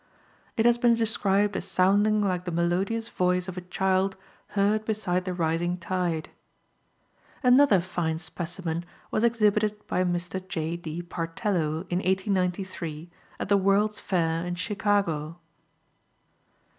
It 0.57 0.65
has 0.65 0.79
been 0.79 0.95
described 0.95 1.55
as 1.55 1.67
sounding 1.67 2.23
like 2.23 2.45
the 2.45 2.51
melodious 2.51 3.07
voice 3.07 3.47
of 3.47 3.55
a 3.55 3.61
child 3.61 4.17
heard 4.57 4.83
beside 4.83 5.25
the 5.25 5.33
rising 5.35 5.77
tide. 5.77 6.29
Another 7.43 7.79
fine 7.79 8.17
specimen 8.17 8.83
was 9.11 9.23
exhibited 9.23 9.85
by 9.85 10.03
Mr. 10.03 10.41
J. 10.47 10.75
D. 10.75 11.03
Partello, 11.03 11.81
in 11.91 11.99
1893, 11.99 13.11
at 13.39 13.47
the 13.47 13.57
World's 13.57 13.99
Fair, 13.99 14.43
in 14.43 14.55
Chicago. 14.55 15.37